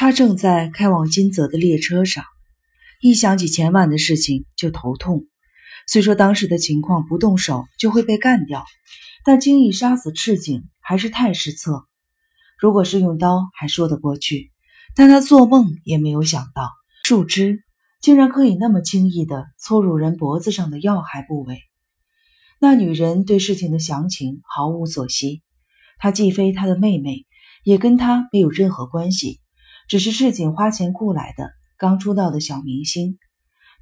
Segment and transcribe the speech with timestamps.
[0.00, 2.24] 他正在开往金泽的列车上，
[3.02, 5.26] 一想起前晚的事情就头痛。
[5.86, 8.64] 虽说当时的情况不动手就会被干掉，
[9.26, 11.84] 但轻易杀死赤井还是太失策。
[12.58, 14.52] 如果是用刀还说得过去，
[14.94, 16.70] 但他做梦也没有想到
[17.04, 17.62] 树枝
[18.00, 21.58] 竟然可以那么轻易地戳入人脖子上的要害部位。
[22.58, 25.42] 那女人对事情的详情毫无所悉，
[25.98, 27.26] 她既非他的妹妹，
[27.64, 29.42] 也跟他没有任何关系，
[29.90, 33.18] 只是赤井花钱雇来的刚出道的小明星。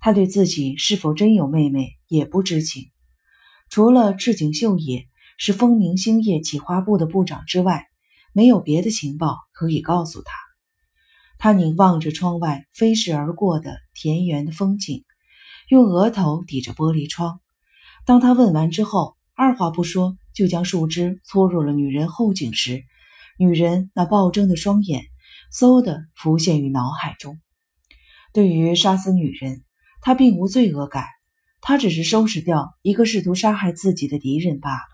[0.01, 2.91] 他对自己是否真有妹妹也不知情，
[3.69, 5.05] 除了赤井秀也
[5.37, 7.89] 是风明星业企划部的部长之外，
[8.33, 10.33] 没有别的情报可以告诉他。
[11.37, 15.05] 他凝望着窗外飞逝而过的田园的风景，
[15.69, 17.43] 用额头抵着玻璃窗。
[18.07, 22.83] 当他问完之后，二话不说就将树枝搓入了女人后颈时，
[23.39, 25.03] 女人那暴睁的双眼
[25.53, 27.39] 嗖的浮现于脑海中。
[28.33, 29.65] 对于杀死女人。
[30.01, 31.05] 他并无罪恶感，
[31.61, 34.89] 他只是收拾掉一个试图杀害自己的敌人罢了。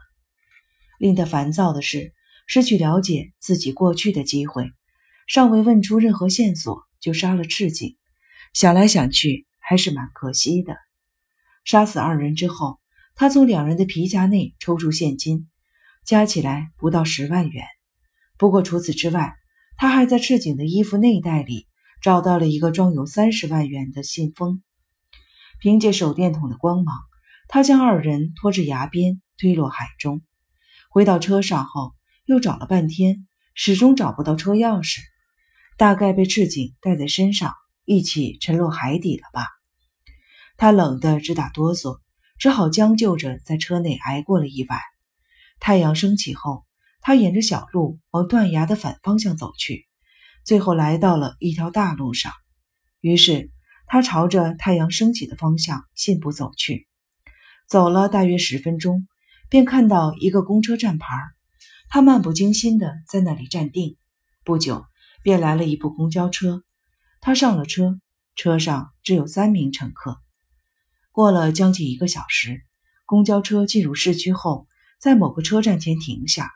[0.99, 2.15] 令他烦躁的是，
[2.47, 4.73] 失去了解自己过去的机会，
[5.27, 7.99] 尚未问出任何线索就杀了赤井。
[8.55, 10.75] 想来想去，还是蛮可惜的。
[11.67, 12.81] 杀死二人之后，
[13.15, 15.51] 他从两人的皮夹内抽出现金，
[16.07, 17.67] 加起来不到十万元。
[18.39, 19.35] 不过除此之外，
[19.77, 21.67] 他还在赤井的衣服内袋里
[22.03, 24.63] 找到了一个装有三十万元的信封。
[25.61, 26.95] 凭借手电筒的光芒，
[27.49, 30.23] 他将二人拖至崖边，推落海中。
[30.91, 31.95] 回到车上后，
[32.25, 34.99] 又找了半天，始终找不到车钥匙，
[35.77, 39.49] 大概被赤井带在身上，一起沉落海底了吧？
[40.57, 41.99] 他冷得直打哆嗦，
[42.39, 44.79] 只好将就着在车内挨过了一晚。
[45.59, 46.64] 太阳升起后，
[47.05, 49.87] 他沿着小路往断崖的反方向走去，
[50.43, 52.33] 最后来到了一条大路上，
[53.01, 53.53] 于是。
[53.87, 56.89] 他朝着太阳升起的方向信步走去，
[57.69, 59.07] 走了大约十分钟，
[59.51, 61.07] 便看到一个公车站牌。
[61.91, 63.99] 他漫不经心地在那里站定，
[64.43, 64.87] 不久
[65.23, 66.65] 便来了一部公交车。
[67.21, 68.01] 他上了车，
[68.35, 70.19] 车上只有三名乘客。
[71.13, 72.65] 过了将近一个小时，
[73.05, 74.67] 公交车进入市区后，
[74.99, 76.51] 在某个车站前停下。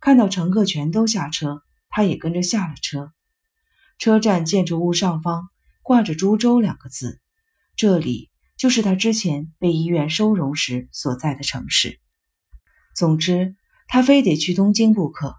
[0.00, 3.12] 看到乘客全都下车，他也跟着下了车。
[3.98, 5.48] 车站建筑物上方。
[5.82, 7.20] 挂着“株洲”两个字，
[7.74, 11.98] 这里就是他之前被医院收容时所在的城市。
[12.94, 13.56] 总之，
[13.88, 15.34] 他非得去东京不可。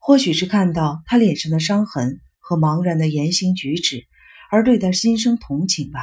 [0.00, 4.08] 或许是看到他脸上的伤痕和茫然的言行举止，
[4.50, 6.00] 而对他心生同情吧。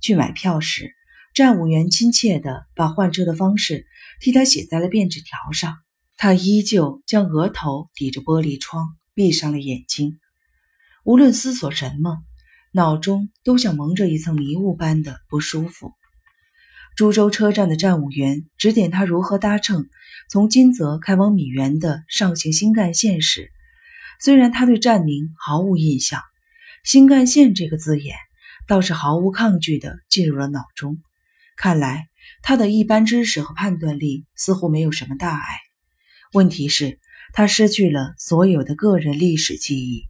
[0.00, 0.94] 去买票时，
[1.34, 3.84] 站务员亲切地把换车的方式
[4.20, 5.74] 替他写在了便纸条上。
[6.16, 10.18] 他依旧将额头抵着玻璃窗，闭上了眼睛，
[11.04, 12.18] 无论思索什么。
[12.76, 15.92] 脑中都像蒙着一层迷雾般的不舒服。
[16.96, 19.88] 株洲车站的站务员指点他如何搭乘
[20.28, 23.52] 从金泽开往米原的上行新干线时，
[24.20, 26.20] 虽然他对站名毫无印象，
[26.82, 28.16] 新干线这个字眼
[28.66, 31.00] 倒是毫无抗拒地进入了脑中。
[31.56, 32.08] 看来
[32.42, 35.46] 他的一般知识和判断力似乎没有什么大碍。
[36.34, 36.98] 问题是，
[37.32, 40.02] 他失去了所有的个人历史记忆。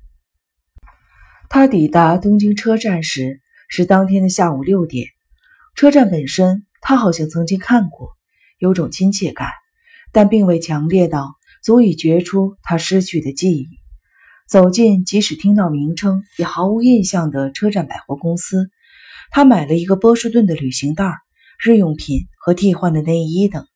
[1.51, 5.07] 他抵达东京车站时是当天的下午六点。
[5.75, 8.09] 车站本身，他好像曾经看过，
[8.59, 9.51] 有种亲切感，
[10.13, 13.67] 但并未强烈到足以觉出他失去的记忆。
[14.49, 18.71] 走进即使听到名称也毫无印象的车站百货公司，
[19.31, 21.13] 他买了一个波士顿的旅行袋、
[21.63, 23.67] 日用品和替换的内衣等，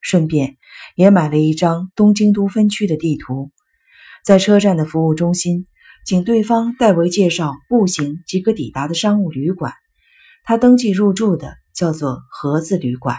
[0.00, 0.56] 顺便
[0.96, 3.50] 也买了一张东京都分区的地图。
[4.24, 5.66] 在车站的服务中心。
[6.04, 9.72] 请对方代为介绍步行即可抵达的商务旅馆。
[10.42, 13.18] 他登记入住的叫做盒子旅馆。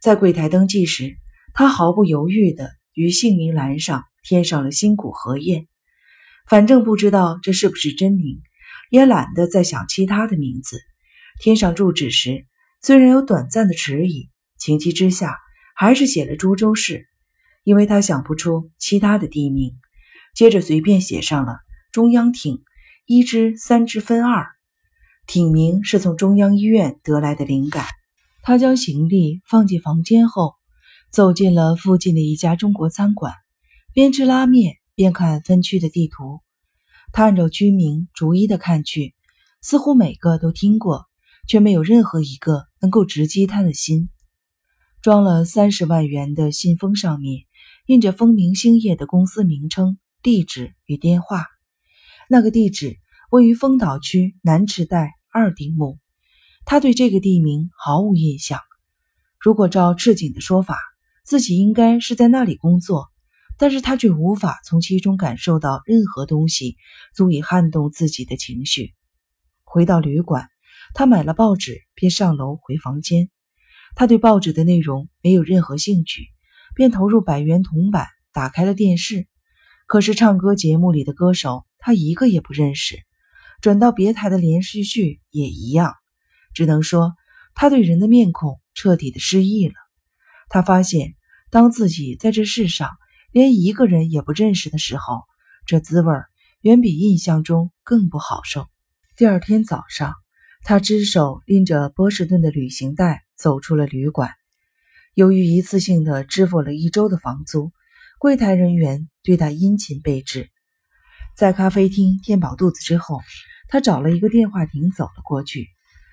[0.00, 1.16] 在柜台登记时，
[1.52, 5.66] 他毫不犹豫地于姓名栏上添上了新谷和彦。
[6.46, 8.40] 反正不知道这是不是真名，
[8.88, 10.78] 也懒得再想其他的名字。
[11.40, 12.46] 添上住址时，
[12.82, 15.36] 虽然有短暂的迟疑，情急之下
[15.74, 17.06] 还是写了株洲市，
[17.64, 19.74] 因为他想不出其他的地名。
[20.34, 21.58] 接着随便写上了。
[21.92, 22.64] 中央挺
[23.06, 24.46] 一支三支分二，
[25.28, 27.86] 挺名是从中央医院得来的灵感。
[28.42, 30.54] 他将行李放进房间后，
[31.12, 33.32] 走进了附近的一家中国餐馆，
[33.92, 36.40] 边吃拉面边看分区的地图。
[37.12, 39.14] 他按照居民逐一的看去，
[39.62, 41.06] 似乎每个都听过，
[41.46, 44.08] 却没有任何一个能够直击他的心。
[45.04, 47.44] 装了三十万元的信封上面
[47.84, 51.44] 印着风明星业的公司名称、地址与电话。
[52.26, 52.96] 那个地址
[53.30, 55.98] 位于丰岛区南池袋二丁目。
[56.64, 58.58] 他对这个地名毫无印象。
[59.38, 60.78] 如果照赤井的说法，
[61.22, 63.08] 自己应该是在那里工作，
[63.58, 66.78] 但是他却无法从其中感受到任何东西
[67.14, 68.94] 足以撼动自己的情绪。
[69.64, 70.48] 回到旅馆，
[70.94, 73.28] 他买了报纸，便上楼回房间。
[73.94, 76.28] 他对报纸的内容没有任何兴趣，
[76.74, 79.26] 便投入百元铜板，打开了电视。
[79.86, 82.98] 可是唱歌节目里的歌手，他一个也不认识。
[83.60, 85.94] 转到别台的连续剧也一样，
[86.52, 87.14] 只能说
[87.54, 89.74] 他对人的面孔彻底的失忆了。
[90.48, 91.14] 他发现，
[91.50, 92.90] 当自己在这世上
[93.30, 95.22] 连一个人也不认识的时候，
[95.66, 96.12] 这滋味
[96.60, 98.66] 远比印象中更不好受。
[99.16, 100.14] 第二天早上，
[100.62, 104.30] 他只手拎着波士顿的旅行袋走出了旅馆。
[105.14, 107.72] 由于一次性的支付了一周的房租，
[108.18, 110.50] 柜台人员对他殷勤备至。
[111.36, 113.20] 在咖啡厅填饱肚子之后，
[113.68, 115.68] 他找了一个电话亭走了过去，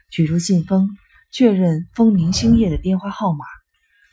[0.10, 0.90] 取出信封，
[1.32, 3.46] 确认风明星夜的电话号码。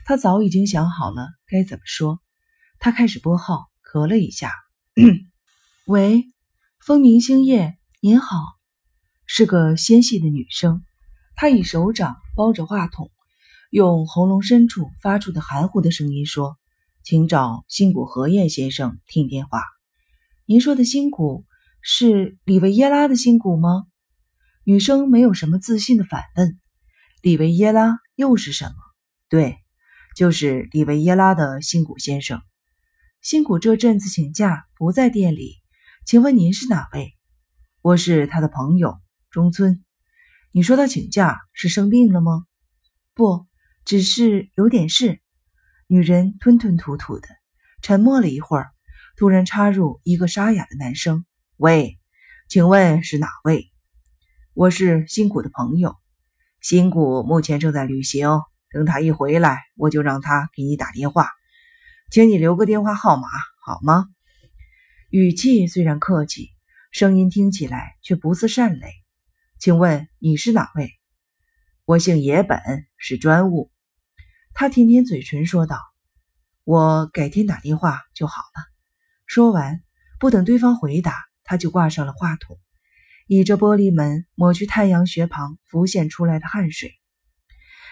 [0.07, 2.21] 他早已经想好了该怎么说。
[2.79, 4.53] 他开始拨号，咳了一下
[5.87, 6.25] ：“喂，
[6.81, 8.39] 风明星夜，您好，
[9.27, 10.83] 是个纤细的女声。”
[11.40, 13.12] 他以手掌包着话筒，
[13.70, 16.56] 用喉咙深处发出的含糊的声音说
[17.05, 19.62] ：“请找新谷和彦先生听电话。
[20.46, 21.44] 您说的新谷
[21.81, 23.85] 是里维耶拉的新谷吗？”
[24.67, 26.58] 女生没有什么自信的反问
[27.23, 28.75] ：“里维耶拉又是什么
[29.31, 29.58] ？”“对。”
[30.17, 32.43] 就是里维耶拉的辛谷先生，
[33.23, 35.55] 辛谷这阵子请假不在店里，
[36.05, 37.14] 请问您是哪位？
[37.81, 38.99] 我是他的朋友
[39.31, 39.85] 中村。
[40.50, 42.45] 你说他请假是生病了吗？
[43.15, 43.47] 不，
[43.85, 45.21] 只是有点事。
[45.87, 47.29] 女人吞吞吐吐的，
[47.83, 48.71] 沉默了一会儿，
[49.17, 51.99] 突然插入一个沙哑的男声：“喂，
[52.49, 53.71] 请问是哪位？
[54.55, 55.97] 我是辛谷的朋友，
[56.61, 58.29] 辛谷目前正在旅行。”
[58.71, 61.31] 等他一回来，我就让他给你打电话，
[62.11, 63.27] 请你留个电话号码
[63.65, 64.09] 好吗？
[65.11, 66.50] 语气虽然客气，
[66.91, 68.93] 声音听起来却不似善类。
[69.59, 70.93] 请问你是哪位？
[71.85, 72.61] 我姓野本，
[72.97, 73.73] 是专务。
[74.55, 75.81] 他舔舔嘴唇说道
[76.63, 78.63] ：“我改天打电话就好了。”
[79.27, 79.83] 说完，
[80.21, 81.13] 不等对方回答，
[81.43, 82.57] 他就挂上了话筒，
[83.27, 86.93] 倚着玻璃门抹去太阳穴旁浮现出来的汗水。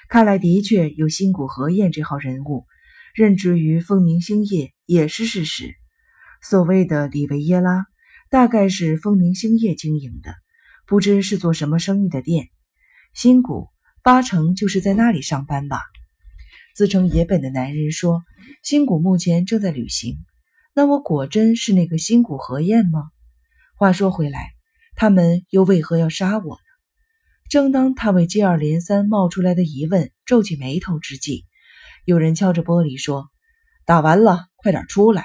[0.09, 2.65] 看来的确有新谷和彦这号人物，
[3.13, 5.75] 任职于风明星业也是事实。
[6.41, 7.87] 所谓的里维耶拉，
[8.31, 10.33] 大概是风明星业经营的，
[10.87, 12.49] 不知是做什么生意的店。
[13.13, 13.69] 新谷
[14.03, 15.81] 八成就是在那里上班吧？
[16.75, 18.23] 自称野本的男人说，
[18.63, 20.19] 新谷目前正在旅行。
[20.75, 23.11] 那我果真是那个新谷和彦吗？
[23.77, 24.53] 话说回来，
[24.95, 26.61] 他们又为何要杀我呢？
[27.49, 31.47] 正当他为接二连三冒出来的疑问皱起眉头之际，
[32.05, 33.29] 有人敲着玻璃说
[33.87, 35.25] ：“打完了，快点出来！”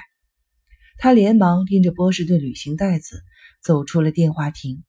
[0.98, 3.22] 他连忙拎着波士顿旅行袋子
[3.62, 4.82] 走出了电话亭。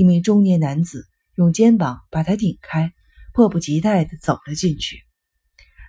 [0.00, 2.94] 一名中年男子用肩膀把他顶开，
[3.34, 5.02] 迫不及待地走了进去。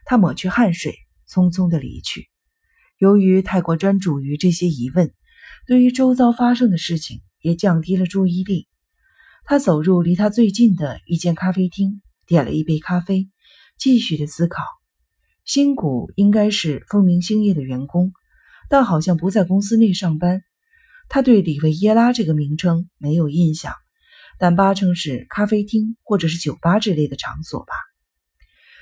[0.04, 0.98] 他抹去汗水，
[1.30, 2.28] 匆匆地离去。
[2.98, 5.13] 由于太过专注于这些疑问，
[5.66, 8.68] 对于周遭发生的事情也降低了注意力。
[9.46, 13.30] 他走入离他最近的一间咖啡厅，点了一杯咖啡，
[13.77, 14.62] 继续的思考。
[15.46, 18.12] 新谷应该是风明星业的员工，
[18.68, 20.41] 但好像不在公司内上班。
[21.08, 23.74] 他对里维耶拉这个名称没有印象，
[24.41, 27.74] 但八成是咖啡厅或者是酒吧之类的场所吧。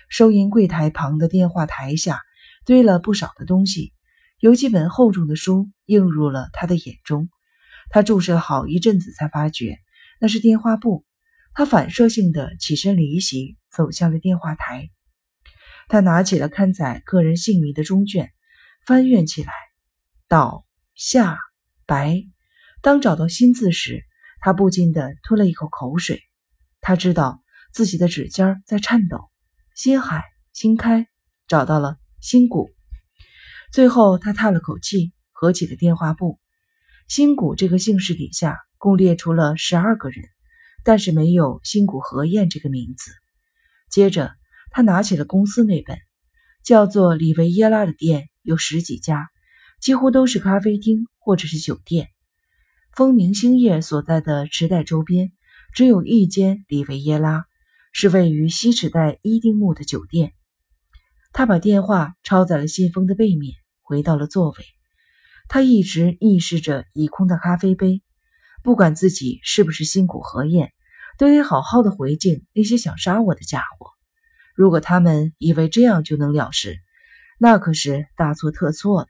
[0.08, 2.22] 收银柜台旁的电话台下
[2.66, 3.92] 堆了不少的东西，
[4.40, 7.30] 有几本厚重的书映入了他的眼中。
[7.90, 9.78] 他注视了好一阵子，才发觉。
[10.22, 11.04] 那是电话簿，
[11.54, 14.90] 他反射性的起身离席，走向了电话台。
[15.90, 18.32] 他拿起了刊载个人姓名的中卷，
[18.86, 19.52] 翻阅起来。
[20.30, 21.38] 岛下
[21.86, 22.24] 白，
[22.82, 24.06] 当找到新字时，
[24.42, 26.22] 他不禁的吞了一口口水。
[26.82, 27.42] 他知道
[27.72, 29.30] 自己的指尖在颤抖。
[29.76, 31.08] 新海，新开，
[31.48, 32.70] 找到了新谷。
[33.72, 36.40] 最后，他叹了口气，合起了电话簿。
[37.08, 38.58] 新谷这个姓氏底下。
[38.82, 40.24] 共列出了十二个人，
[40.86, 43.12] 但是没有新谷和彦这个名字。
[43.92, 44.32] 接着，
[44.72, 46.00] 他拿起了公司那本，
[46.64, 49.28] 叫做里维耶拉的店有十几家，
[49.82, 52.08] 几乎都是咖啡厅或者是酒店。
[52.92, 55.32] 风明星夜所在的池袋周边
[55.74, 57.46] 只有一间里维耶拉，
[57.94, 60.34] 是位于西池袋伊丁木的酒店。
[61.32, 64.58] 他把电话抄在了信封的背面，回到了座位。
[65.48, 68.02] 他一直意识着已空的咖啡杯。
[68.62, 70.74] 不管自己是不是辛苦何验，
[71.18, 73.88] 都得好好的回敬那些想杀我的家伙。
[74.54, 76.78] 如果他们以为这样就能了事，
[77.40, 79.08] 那可是大错特错了。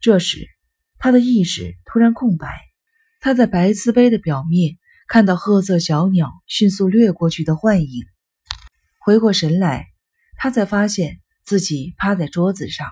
[0.00, 0.46] 这时，
[0.98, 2.67] 他的意识突然空白，
[3.28, 8.06] 他在白瓷杯的表面看到褐色小鸟迅速掠过去的幻影。
[8.98, 9.88] 回过神来，
[10.38, 12.88] 他才发现自己趴在桌子上，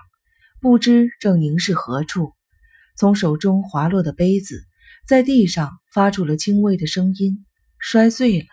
[0.61, 2.33] 不知正凝视何处。
[2.95, 4.63] 从手中滑落的杯子
[5.07, 7.43] 在地上发出了轻微的声音，
[7.79, 8.45] 摔碎了。